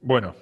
[0.00, 0.34] Bueno,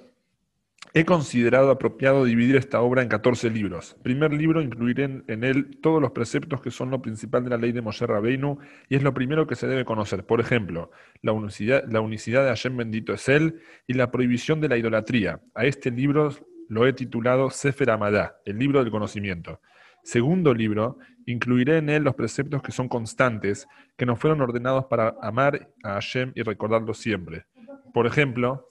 [0.93, 3.95] he considerado apropiado dividir esta obra en 14 libros.
[4.03, 7.57] Primer libro incluiré en, en él todos los preceptos que son lo principal de la
[7.57, 8.57] ley de Moshe Rabbeinu
[8.89, 10.25] y es lo primero que se debe conocer.
[10.25, 14.69] Por ejemplo, la unicidad, la unicidad de Hashem bendito es él y la prohibición de
[14.69, 15.39] la idolatría.
[15.53, 16.31] A este libro
[16.67, 19.61] lo he titulado Sefer Amadá, el libro del conocimiento.
[20.03, 20.97] Segundo libro,
[21.27, 25.93] incluiré en él los preceptos que son constantes, que nos fueron ordenados para amar a
[25.93, 27.45] Hashem y recordarlo siempre.
[27.93, 28.67] Por ejemplo,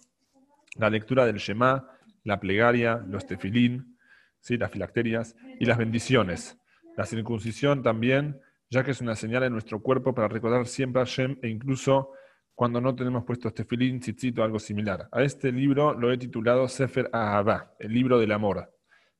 [0.77, 1.89] la lectura del Shema,
[2.25, 3.99] la plegaria, los tefilín,
[4.41, 4.57] ¿sí?
[4.57, 6.59] las filacterias y las bendiciones.
[6.97, 11.05] La circuncisión también, ya que es una señal en nuestro cuerpo para recordar siempre a
[11.05, 12.13] Hashem e incluso
[12.55, 15.09] cuando no tenemos puestos tefilín, tzitzit o algo similar.
[15.13, 18.71] A este libro lo he titulado Sefer Ahava, el libro del amor.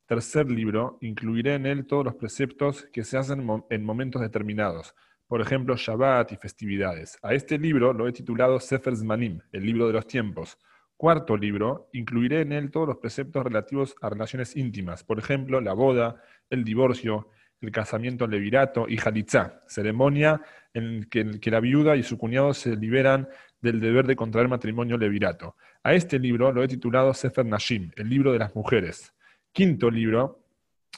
[0.07, 4.95] Tercer libro, incluiré en él todos los preceptos que se hacen en momentos determinados,
[5.27, 7.17] por ejemplo, Shabbat y festividades.
[7.23, 10.59] A este libro lo he titulado Sefer Zmanim, el libro de los tiempos.
[11.01, 15.73] Cuarto libro, incluiré en él todos los preceptos relativos a relaciones íntimas, por ejemplo, la
[15.73, 17.31] boda, el divorcio,
[17.63, 20.43] el casamiento levirato y jalitzá, ceremonia
[20.75, 23.31] en que, que la viuda y su cuñado se liberan
[23.63, 25.57] del deber de contraer matrimonio levirato.
[25.83, 29.15] A este libro lo he titulado Sefer Nashim, el libro de las mujeres.
[29.53, 30.40] Quinto libro,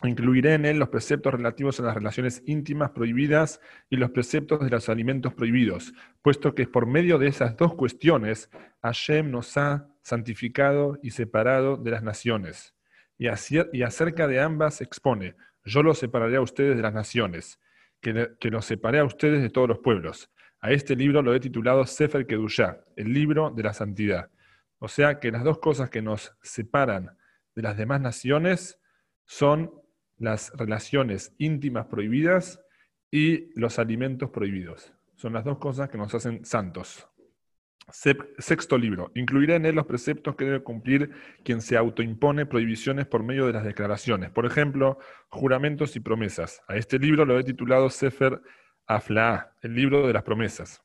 [0.09, 4.71] incluiré en él los preceptos relativos a las relaciones íntimas prohibidas y los preceptos de
[4.71, 8.51] los alimentos prohibidos, puesto que por medio de esas dos cuestiones
[8.83, 12.75] Hashem nos ha santificado y separado de las naciones.
[13.19, 17.61] Y, acerca de ambas expone, yo los separaré a ustedes de las naciones,
[18.01, 20.31] que, que los separé a ustedes de todos los pueblos.
[20.61, 24.31] A este libro lo he titulado Sefer Kedushá, el libro de la santidad.
[24.79, 27.17] O sea que las dos cosas que nos separan
[27.55, 28.81] de las demás naciones
[29.25, 29.73] son
[30.23, 32.65] las relaciones íntimas prohibidas
[33.11, 34.93] y los alimentos prohibidos.
[35.17, 37.09] Son las dos cosas que nos hacen santos.
[38.39, 39.11] Sexto libro.
[39.17, 41.11] Incluiré en él los preceptos que debe cumplir
[41.45, 44.31] quien se autoimpone prohibiciones por medio de las declaraciones.
[44.31, 44.99] Por ejemplo,
[45.29, 46.63] juramentos y promesas.
[46.69, 48.41] A este libro lo he titulado Sefer
[48.87, 50.83] Aflaa, el libro de las promesas.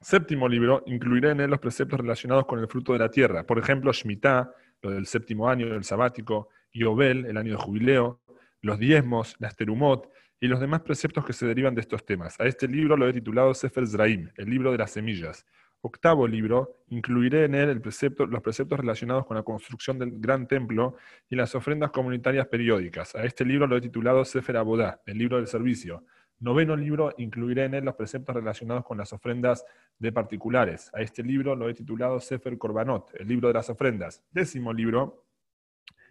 [0.00, 0.82] Séptimo libro.
[0.86, 3.46] Incluiré en él los preceptos relacionados con el fruto de la tierra.
[3.46, 8.20] Por ejemplo, Shemitah, lo del séptimo año, el sabático, Yobel, el año de jubileo,
[8.64, 10.10] los diezmos, la terumot
[10.40, 12.40] y los demás preceptos que se derivan de estos temas.
[12.40, 15.44] A este libro lo he titulado Sefer Zraim, el libro de las semillas.
[15.82, 17.82] Octavo libro, incluiré en él
[18.30, 20.96] los preceptos relacionados con la construcción del gran templo
[21.28, 23.14] y las ofrendas comunitarias periódicas.
[23.14, 26.06] A este libro lo he titulado Sefer Abodá, el libro del servicio.
[26.40, 29.62] Noveno libro, incluiré en él los preceptos relacionados con las ofrendas
[29.98, 30.90] de particulares.
[30.94, 34.22] A este libro lo he titulado Sefer Korbanot, el libro de las ofrendas.
[34.32, 35.26] Décimo libro,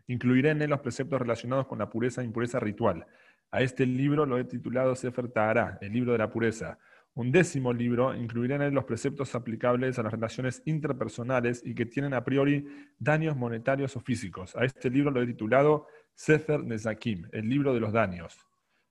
[0.07, 3.05] incluiré en él los preceptos relacionados con la pureza e impureza ritual.
[3.51, 6.79] A este libro lo he titulado Sefer Tahara, el libro de la pureza.
[7.15, 11.85] Un décimo libro incluiré en él los preceptos aplicables a las relaciones interpersonales y que
[11.85, 12.65] tienen a priori
[12.97, 14.55] daños monetarios o físicos.
[14.55, 18.35] A este libro lo he titulado Sefer Nezakim, el libro de los daños.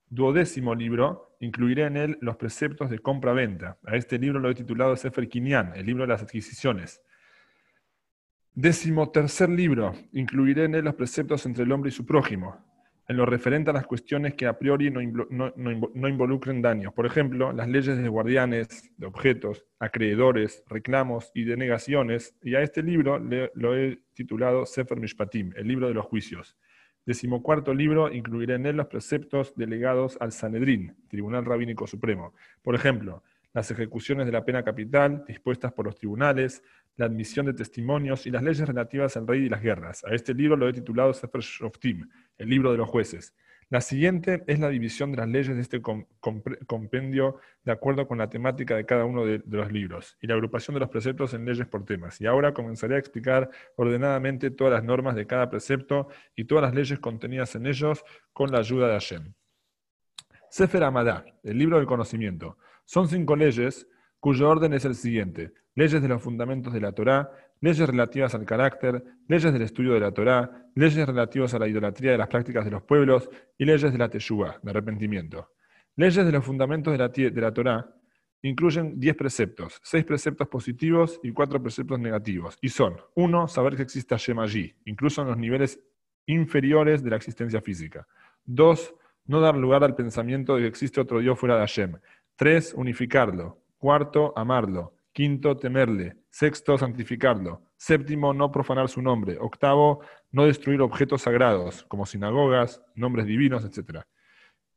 [0.07, 3.77] Duodécimo libro, incluiré en él los preceptos de compra-venta.
[3.85, 7.01] A este libro lo he titulado Sefer Kinyan, el libro de las adquisiciones.
[8.55, 12.55] Décimo tercer libro, incluiré en él los preceptos entre el hombre y su prójimo,
[13.07, 15.01] en lo referente a las cuestiones que a priori no,
[16.07, 16.93] involucren daños.
[16.93, 22.35] Por ejemplo, las leyes de guardianes, de objetos, acreedores, reclamos y denegaciones.
[22.43, 26.55] Y a este libro lo he titulado Sefer Mishpatim, el libro de los juicios.
[27.07, 32.35] Decimocuarto libro, incluiré en él los preceptos delegados al Sanedrín, Tribunal Rabínico Supremo.
[32.61, 36.63] Por ejemplo, las ejecuciones de la pena capital dispuestas por los tribunales,
[36.95, 40.03] la admisión de testimonios y las leyes relativas al rey y las guerras.
[40.05, 43.33] A este libro lo he titulado Sefer Shoftim, el libro de los jueces.
[43.69, 48.29] La siguiente es la división de las leyes de este compendio de acuerdo con la
[48.29, 51.65] temática de cada uno de, los libros y la agrupación de los preceptos en leyes
[51.65, 52.21] por temas.
[52.21, 56.75] Y ahora comenzaré a explicar ordenadamente todas las normas de cada precepto y todas las
[56.75, 59.33] leyes contenidas en ellos con la ayuda de Hashem.
[60.51, 62.57] Sefer Amadá, el libro del conocimiento.
[62.85, 63.87] Son cinco leyes
[64.23, 65.51] cuyo orden es el siguiente.
[65.75, 67.29] Leyes de los fundamentos de la Torá,
[67.59, 72.13] leyes relativas al carácter, leyes del estudio de la Torá, leyes relativas a la idolatría
[72.13, 75.49] de las prácticas de los pueblos y leyes de la Teshuvah, de arrepentimiento.
[75.97, 77.93] Leyes de los fundamentos de la, de la Torá
[78.43, 82.57] incluyen 10 preceptos, 6 preceptos positivos y 4 preceptos negativos.
[82.61, 83.49] Y son, 1.
[83.49, 85.81] Saber que existe Hashem allí, incluso en los niveles
[86.27, 88.07] inferiores de la existencia física.
[88.45, 88.95] 2.
[89.25, 91.97] No dar lugar al pensamiento de que existe otro Dios fuera de Hashem.
[92.37, 92.75] 3.
[92.75, 93.62] Unificarlo.
[93.83, 94.95] Cuarto, amarlo.
[95.11, 96.15] Quinto, temerle.
[96.29, 97.63] Sexto, santificarlo.
[97.75, 99.35] Séptimo, no profanar su nombre.
[99.37, 99.99] Octavo,
[100.31, 104.03] no destruir objetos sagrados, como sinagogas, nombres divinos, etc.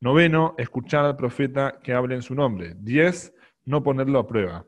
[0.00, 2.74] Noveno, escuchar al profeta que hable en su nombre.
[2.80, 3.32] Diez,
[3.64, 4.66] no ponerlo a prueba.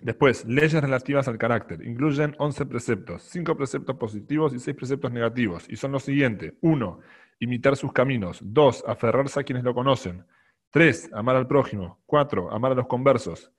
[0.00, 1.86] Después, leyes relativas al carácter.
[1.86, 5.68] Incluyen 11 preceptos, 5 preceptos positivos y 6 preceptos negativos.
[5.68, 6.54] Y son los siguientes.
[6.62, 6.98] 1.
[7.38, 8.40] Imitar sus caminos.
[8.42, 8.86] 2.
[8.88, 10.24] Aferrarse a quienes lo conocen.
[10.72, 11.10] 3.
[11.12, 12.00] Amar al prójimo.
[12.06, 12.50] 4.
[12.50, 13.52] Amar a los conversos.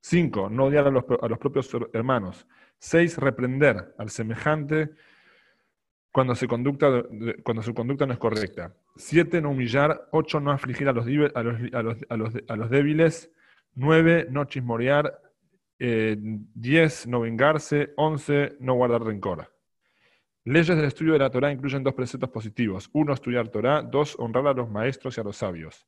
[0.00, 0.50] 5.
[0.50, 1.04] No odiar a los,
[1.38, 2.46] propios hermanos.
[2.78, 3.18] 6.
[3.18, 4.90] Reprender al semejante
[6.10, 6.88] cuando, su conducta
[8.06, 8.74] no es correcta.
[8.96, 9.40] 7.
[9.40, 10.08] No humillar.
[10.10, 10.40] 8.
[10.40, 13.30] No afligir a los, a los, a los débiles.
[13.74, 14.26] 9.
[14.30, 15.20] No chismorear.
[15.78, 17.06] 10.
[17.06, 17.92] no vengarse.
[17.96, 18.56] 11.
[18.58, 19.52] No guardar rencor.
[20.42, 22.90] Leyes del estudio de la Torah incluyen dos preceptos positivos.
[22.92, 23.82] Uno, estudiar Torah.
[23.82, 25.86] Dos, honrar a los maestros y a los sabios.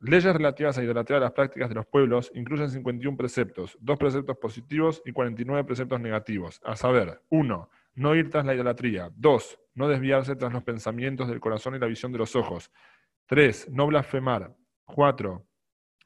[0.00, 5.02] Leyes relativas a idolatría las prácticas de los pueblos incluyen 51 preceptos, dos preceptos positivos
[5.04, 7.68] y 49 preceptos negativos, a saber, 1.
[7.98, 9.10] No ir tras la idolatría.
[9.16, 9.58] 2.
[9.74, 12.70] No desviarse tras los pensamientos del corazón y la visión de los ojos.
[13.26, 13.70] 3.
[13.70, 14.54] No blasfemar.
[14.84, 15.44] 4.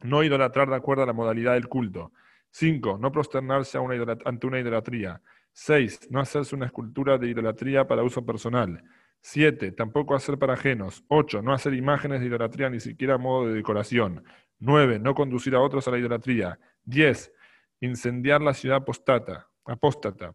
[0.05, 2.13] No idolatrar de acuerdo a la modalidad del culto.
[2.51, 2.97] 5.
[2.99, 3.79] No prosternarse
[4.25, 5.21] ante una idolatría.
[5.53, 6.11] 6.
[6.11, 8.83] No hacerse una escultura de idolatría para uso personal.
[9.23, 9.73] 7.
[9.73, 11.05] Tampoco hacer para ajenos.
[11.09, 11.43] 8.
[11.43, 14.25] No hacer imágenes de idolatría ni siquiera a modo de decoración.
[14.59, 14.99] 9.
[14.99, 16.59] No conducir a otros a la idolatría.
[16.85, 17.33] 10.
[17.81, 19.49] Incendiar la ciudad apostata.
[19.65, 20.35] apóstata.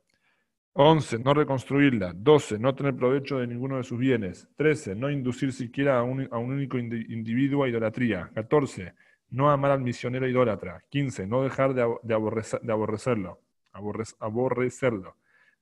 [0.74, 1.20] 11.
[1.20, 2.14] No reconstruirla.
[2.16, 2.60] 12.
[2.60, 4.48] No tener provecho de ninguno de sus bienes.
[4.56, 4.96] 13.
[4.96, 8.32] No inducir siquiera a un, único individuo a idolatría.
[8.34, 8.94] 14.
[9.30, 10.82] No amar al misionero idólatra.
[10.90, 11.28] 15.
[11.28, 13.42] No dejar de, aborrecerlo.
[14.20, 15.18] aborrecerlo.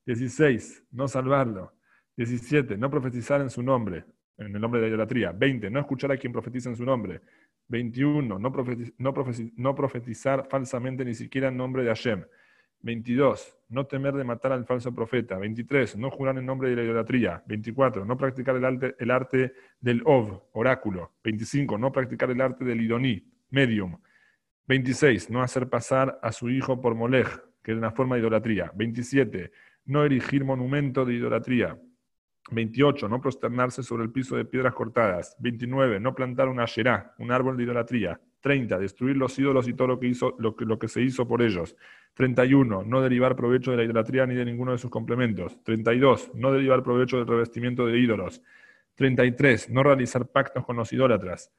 [0.05, 0.83] 16.
[0.91, 1.73] No salvarlo.
[2.17, 2.77] 17.
[2.77, 4.05] No profetizar en su nombre,
[4.37, 5.31] en el nombre de la idolatría.
[5.31, 5.69] 20.
[5.69, 7.21] No escuchar a quien profetiza en su nombre.
[7.67, 8.39] 21.
[8.39, 8.51] No,
[9.57, 12.23] no, profetizar falsamente ni siquiera en nombre de Hashem.
[12.81, 13.57] 22.
[13.69, 15.37] No temer de matar al falso profeta.
[15.37, 15.97] 23.
[15.97, 17.43] No jurar en nombre de la idolatría.
[17.47, 18.05] 24.
[18.05, 21.13] No practicar el arte, el arte del Ov, oráculo.
[21.23, 21.77] 25.
[21.77, 23.97] No practicar el arte del Idoní, medium.
[24.67, 25.29] 26.
[25.31, 27.27] No hacer pasar a su hijo por Molej,
[27.63, 28.71] que es una forma de idolatría.
[28.75, 29.51] 27.
[29.85, 31.79] No erigir monumento de idolatría.
[32.51, 33.09] 28.
[33.09, 35.35] No prosternarse sobre el piso de piedras cortadas.
[35.39, 35.99] 29.
[35.99, 38.19] No plantar una yerá, un árbol de idolatría.
[38.41, 38.77] 30.
[38.77, 41.41] Destruir los ídolos y todo lo que, hizo, lo que, lo que se hizo por
[41.41, 41.75] ellos.
[42.13, 42.83] 31.
[42.83, 45.63] No derivar provecho de la idolatría ni de ninguno de sus complementos.
[45.63, 46.31] 32.
[46.35, 48.41] No derivar provecho del revestimiento de ídolos.
[48.95, 49.69] 33.
[49.71, 51.51] No realizar pactos con los idólatras.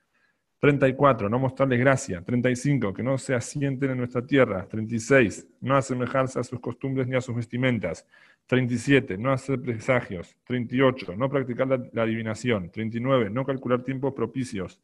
[0.59, 1.29] 34.
[1.29, 2.23] No mostrarles gracia.
[2.23, 2.95] 35.
[2.95, 4.67] Que no se asienten en nuestra tierra.
[4.67, 5.47] 36.
[5.61, 8.07] No asemejarse a sus costumbres ni a sus vestimentas.
[8.47, 9.19] 37.
[9.19, 10.37] No hacer presagios.
[10.45, 11.15] 38.
[11.17, 12.71] No practicar la, adivinación.
[12.71, 13.31] 39.
[13.31, 14.81] No calcular tiempos propicios.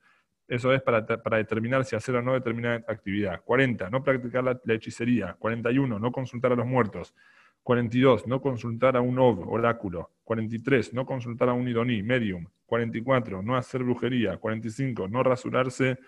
[0.46, 3.40] Eso es para, determinar si hacer o no determinada actividad.
[3.42, 3.88] 40.
[3.88, 5.34] No practicar la, hechicería.
[5.38, 5.98] 41.
[5.98, 7.14] No consultar a los muertos.
[7.62, 8.26] 42.
[8.26, 10.10] No consultar a un ov, oráculo.
[10.24, 10.94] 43.
[10.94, 12.46] No consultar a un idoní, medium.
[12.66, 13.42] 44.
[13.42, 14.36] No hacer brujería.
[14.38, 15.08] 45.
[15.08, 15.98] No rasurarse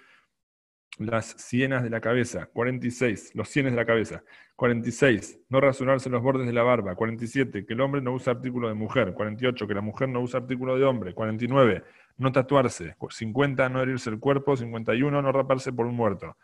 [0.98, 2.46] las sienas de la cabeza.
[2.52, 3.32] 46.
[3.34, 4.24] Los sienes de la cabeza.
[4.56, 5.40] 46.
[5.48, 6.94] No rasurarse los bordes de la barba.
[6.94, 7.64] 47.
[7.66, 9.14] Que el hombre no usa artículo de mujer.
[9.14, 9.66] 48.
[9.66, 11.14] Que la mujer no usa artículo de hombre.
[11.14, 11.84] 49.
[12.16, 12.96] No tatuarse.
[13.08, 13.68] 50.
[13.68, 14.56] No herirse el cuerpo.
[14.56, 15.22] 51.
[15.22, 16.36] No raparse por un muerto.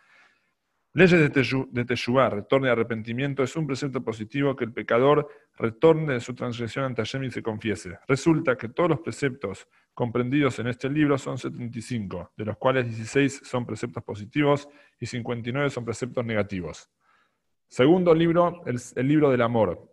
[0.93, 6.21] Leyes de, Teshuvah, retorno y arrepentimiento, es un precepto positivo que el pecador retorne de
[6.21, 7.99] su transgresión ante Hashem y se confiese.
[8.09, 13.43] Resulta que todos los preceptos comprendidos en este libro son 75, de los cuales 16
[13.45, 16.91] son preceptos positivos y 59 son preceptos negativos.
[17.69, 19.89] Segundo libro, el, libro del amor.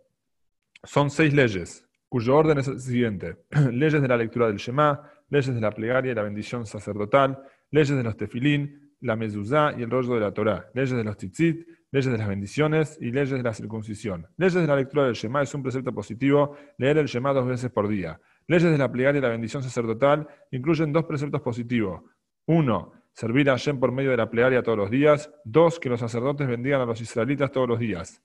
[0.84, 3.46] Son seis leyes, cuyo orden es el siguiente.
[3.72, 7.96] leyes de la lectura del Shema, leyes de la plegaria y la bendición sacerdotal, leyes
[7.96, 11.68] de los tefilín, la mezuzá y el rollo de la Torá, leyes de los tzitzit,
[11.92, 14.28] leyes de las bendiciones y leyes de la circuncisión.
[14.38, 17.72] Leyes de la lectura del Shema es un precepto positivo, leer el Shema dos veces
[17.72, 18.20] por día.
[18.48, 22.02] Leyes de la plegaria y la bendición sacerdotal incluyen dos preceptos positivos.
[22.46, 25.32] Uno, servir a Hashem por medio de la plegaria todos los días.
[25.44, 28.22] Dos, que los sacerdotes bendigan a los israelitas todos los días.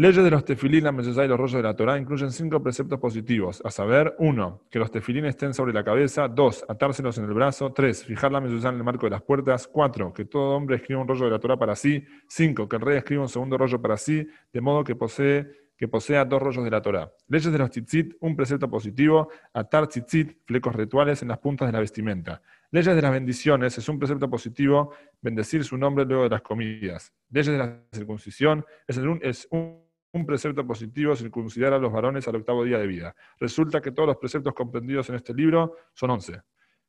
[0.00, 2.98] Leyes de los tefilín, la mezuzá y los rollos de la Torá incluyen cinco preceptos
[2.98, 7.34] positivos, a saber, uno, que los tefilín estén sobre la cabeza, dos, atárselos en el
[7.34, 10.76] brazo, tres, fijar la mezuzá en el marco de las puertas, cuatro, que todo hombre
[10.76, 13.58] escriba un rollo de la Torá para sí, cinco, que el rey escriba un segundo
[13.58, 17.12] rollo para sí, de modo que posea dos rollos de la Torá.
[17.28, 21.72] Leyes de los tzitzit, un precepto positivo, atar tzitzit, flecos rituales en las puntas de
[21.72, 22.40] la vestimenta.
[22.70, 27.12] Leyes de las bendiciones, es un precepto positivo, bendecir su nombre luego de las comidas.
[27.28, 32.26] Leyes de la circuncisión, es, un, es un, un precepto positivo, circuncidar a los varones
[32.26, 33.14] al octavo día de vida.
[33.38, 36.40] Resulta que todos los preceptos comprendidos en este libro son once.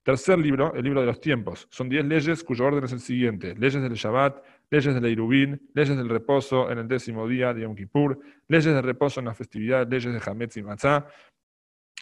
[0.04, 1.68] Tercer libro, el libro de los tiempos.
[1.70, 3.54] Son diez leyes cuyo orden es el siguiente.
[3.56, 7.76] Leyes del Shabbat, leyes del Irubín, leyes del reposo en el décimo día de Yom
[7.76, 11.06] Kippur, leyes de reposo en la festividad, leyes de Hametz y Matzah,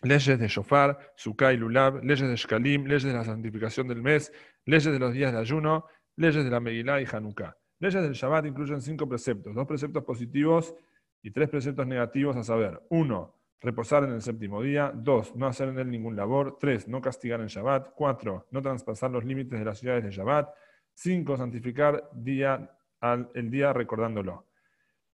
[0.03, 4.31] leyes de Shofar, Sukkah y Lulab, leyes de Shkalim, leyes de la santificación del mes,
[4.63, 5.85] leyes de los días de ayuno,
[6.15, 7.57] leyes de la Megillah y Hanukkah.
[7.81, 10.73] Leyes del Shabbat incluyen cinco preceptos, dos preceptos positivos
[11.21, 15.69] y tres preceptos negativos, a saber, uno, reposar en el séptimo día, dos, no hacer
[15.69, 19.65] en él ningún labor, tres, no castigar en Shabbat, cuatro, no traspasar los límites de
[19.65, 20.49] las ciudades de Shabbat,
[20.93, 22.71] cinco, santificar día
[23.01, 24.45] al, el día recordándolo.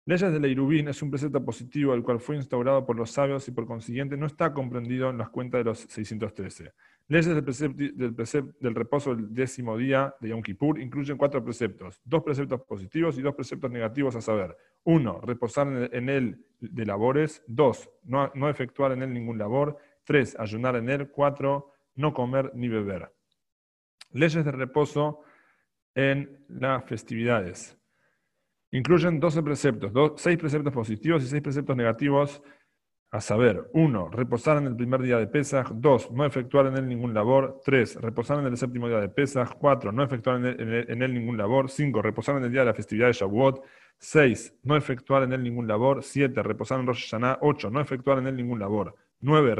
[0.06, 3.48] Leyes de la Irubín es un precepto positivo el cual fue instaurado por los sabios
[3.48, 6.74] y por consiguiente no está comprendido en las cuentas de los 613.
[7.12, 8.16] Leyes del,
[8.62, 13.22] del, reposo del décimo día de Yom Kippur incluyen cuatro preceptos, dos preceptos positivos y
[13.22, 14.56] dos preceptos negativos a saber.
[14.86, 17.44] Uno, reposar en él de labores.
[17.48, 19.78] Dos, no, no efectuar en él ningún labor.
[20.06, 21.12] Tres, ayunar en él.
[21.12, 23.14] Cuatro, no comer ni beber.
[24.12, 25.20] Leyes de reposo
[25.94, 27.78] en las festividades.
[28.72, 32.42] Incluyen 12 preceptos, 6 preceptos positivos y 6 preceptos negativos,
[33.12, 34.10] a saber, 1.
[34.10, 36.12] Reposar en el primer día de Pesach, 2.
[36.12, 37.98] No efectuar en él ningún labor, 3.
[38.02, 39.92] Reposar en el séptimo día de Pesach, 4.
[39.92, 42.02] No efectuar en él, ningún labor, 5.
[42.02, 43.66] Reposar en el día de la festividad de Shavuot,
[43.98, 44.60] 6.
[44.64, 46.42] No efectuar en él ningún labor, 7.
[46.42, 47.70] Reposar en Rosh Hashanah, 8.
[47.70, 49.56] No efectuar en él ningún labor, 9.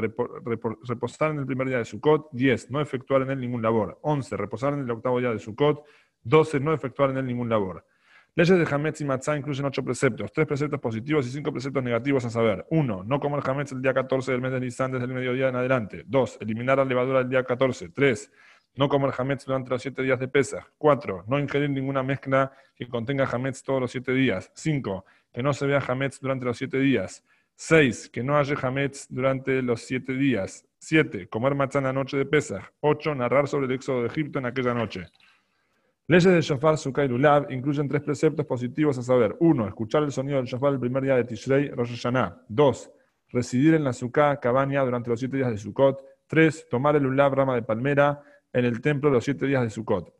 [0.86, 2.70] reposar en el primer día de Sukkot, 10.
[2.70, 4.34] No efectuar en él ningún labor, 11.
[4.38, 5.84] Reposar en el octavo día de Sukkot,
[6.22, 6.58] 12.
[6.58, 7.84] No efectuar en él ningún labor.
[8.34, 12.24] Leyes de Hametz y Matzah incluyen ocho preceptos, tres preceptos positivos y cinco preceptos negativos
[12.24, 12.64] a saber.
[12.70, 15.56] Uno, no comer Hametz el día 14 del mes de Nisan desde el mediodía en
[15.56, 16.04] adelante.
[16.06, 17.90] Dos, eliminar la levadura el día 14.
[17.90, 18.32] Tres,
[18.74, 20.64] no comer Hametz durante los siete días de Pesach.
[20.78, 24.50] Cuatro, no ingerir ninguna mezcla que contenga Hametz todos los siete días.
[24.54, 27.22] Cinco, que no se vea Hametz durante los siete días.
[27.54, 30.66] Seis, que no haya Hametz durante los siete días.
[30.78, 32.72] Siete, comer matzah en la noche de Pesach.
[32.80, 35.04] Ocho, narrar sobre el éxodo de Egipto en aquella noche.
[36.12, 39.34] Leyes del shofar, sukkah y lulav incluyen tres preceptos positivos a saber.
[39.40, 42.44] Uno, escuchar el sonido del shofar el primer día de Tishrei, Rosh Hashanah.
[42.50, 42.92] Dos,
[43.30, 46.04] residir en la sukkah, cabaña, durante los siete días de Sukkot.
[46.26, 48.20] Tres, tomar el lulav, rama de palmera,
[48.52, 50.12] en el templo los siete días de Sukkot.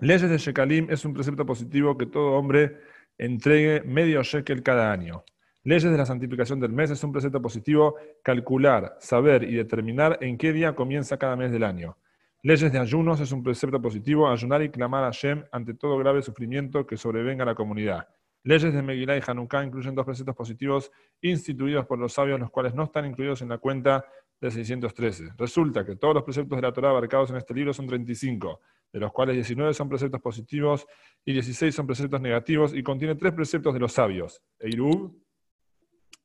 [0.00, 2.80] Leyes de Shekalim es un precepto positivo que todo hombre
[3.16, 5.24] entregue medio shekel cada año.
[5.62, 10.36] Leyes de la santificación del mes es un precepto positivo calcular, saber y determinar en
[10.36, 11.96] qué día comienza cada mes del año.
[12.44, 16.20] Leyes de ayunos es un precepto positivo, ayunar y clamar a Shem ante todo grave
[16.20, 18.06] sufrimiento que sobrevenga a la comunidad.
[18.42, 22.74] Leyes de Megillah y Hanukkah incluyen dos preceptos positivos instituidos por los sabios, los cuales
[22.74, 24.04] no están incluidos en la cuenta
[24.38, 25.30] de 613.
[25.38, 28.60] Resulta que todos los preceptos de la Torah abarcados en este libro son 35,
[28.92, 30.86] de los cuales 19 son preceptos positivos
[31.24, 35.18] y 16 son preceptos negativos, y contiene tres preceptos de los sabios, Eirub,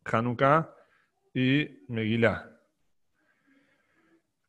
[0.03, 0.69] Hanukkah
[1.33, 2.58] y Megillah.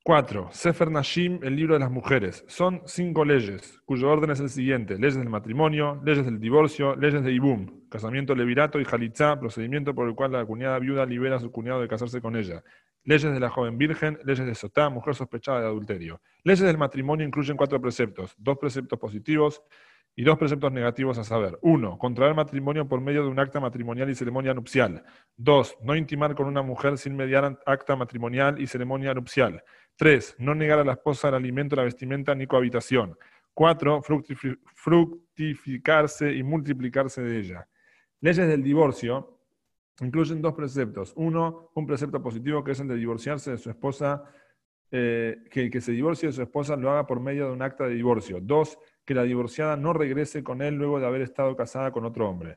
[0.03, 0.49] 4.
[0.51, 2.43] Sefer Nashim, el libro de las mujeres.
[2.49, 7.23] Son cinco leyes, cuyo orden es el siguiente: leyes del matrimonio, leyes del divorcio, leyes
[7.23, 11.41] de Ibum, casamiento levirato y jalitzá, procedimiento por el cual la cuñada viuda libera a
[11.41, 12.65] su cuñado de casarse con ella.
[13.05, 16.21] Leyes de la joven virgen, leyes de Sotá, mujer sospechada de adulterio.
[16.45, 19.63] Leyes del matrimonio incluyen cuatro preceptos: dos preceptos positivos
[20.15, 21.59] y dos preceptos negativos a saber.
[21.63, 25.03] Uno, contraer matrimonio por medio de un acta matrimonial y ceremonia nupcial.
[25.37, 29.63] Dos, no intimar con una mujer sin mediar acta matrimonial y ceremonia nupcial.
[29.97, 33.17] Tres, no negar a la esposa el alimento, la vestimenta ni cohabitación.
[33.55, 34.03] Cuatro,
[34.75, 37.69] fructificarse y multiplicarse de ella.
[38.21, 39.40] Leyes del divorcio
[40.01, 41.13] incluyen dos preceptos.
[41.17, 44.25] Uno, un precepto positivo que es el de divorciarse de su esposa,
[44.91, 47.63] eh, que el que se divorcie de su esposa lo haga por medio de un
[47.63, 48.39] acta de divorcio.
[48.41, 52.29] Dos, que la divorciada no regrese con él luego de haber estado casada con otro
[52.29, 52.57] hombre.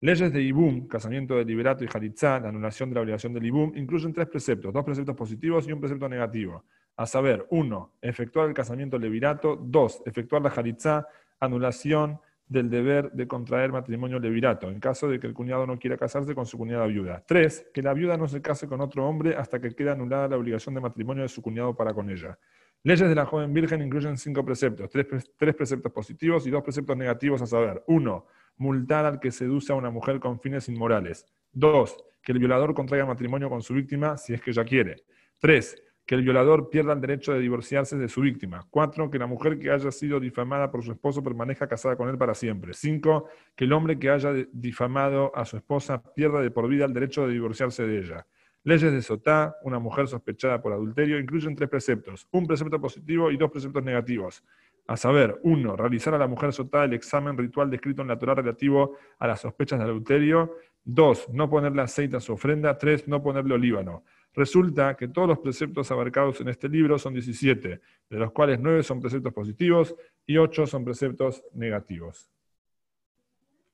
[0.00, 3.72] Leyes de Ibum, casamiento de liberato y Jalitzá, la anulación de la obligación del Ibum,
[3.74, 6.64] incluyen tres preceptos, dos preceptos positivos y un precepto negativo.
[6.96, 11.08] A saber, uno, efectuar el casamiento levirato, dos, efectuar la Jalitzá,
[11.40, 15.96] anulación del deber de contraer matrimonio levirato, en caso de que el cuñado no quiera
[15.96, 17.24] casarse con su cuñada viuda.
[17.26, 20.36] Tres, que la viuda no se case con otro hombre hasta que quede anulada la
[20.36, 22.38] obligación de matrimonio de su cuñado para con ella.
[22.82, 25.06] Leyes de la joven virgen incluyen cinco preceptos, tres,
[25.38, 27.82] tres preceptos positivos y dos preceptos negativos a saber.
[27.86, 28.26] Uno,
[28.58, 31.24] multar al que seduce a una mujer con fines inmorales.
[31.50, 34.96] Dos, que el violador contraiga matrimonio con su víctima si es que ella quiere.
[35.40, 38.66] Tres, que el violador pierda el derecho de divorciarse de su víctima.
[38.70, 42.18] Cuatro, que la mujer que haya sido difamada por su esposo permanezca casada con él
[42.18, 42.74] para siempre.
[42.74, 46.92] Cinco, que el hombre que haya difamado a su esposa pierda de por vida el
[46.92, 48.26] derecho de divorciarse de ella.
[48.64, 53.36] Leyes de Sotá, una mujer sospechada por adulterio, incluyen tres preceptos, un precepto positivo y
[53.36, 54.42] dos preceptos negativos.
[54.86, 58.34] A saber, uno, realizar a la mujer sotada el examen ritual descrito en la Torah
[58.34, 60.56] relativo a las sospechas de adulterio.
[60.84, 62.76] Dos, no ponerle aceite a su ofrenda.
[62.76, 64.04] Tres, no ponerle olíbano.
[64.34, 68.82] Resulta que todos los preceptos abarcados en este libro son 17, de los cuales nueve
[68.82, 69.94] son preceptos positivos
[70.26, 72.33] y ocho son preceptos negativos.